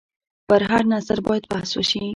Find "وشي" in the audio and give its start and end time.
1.77-2.01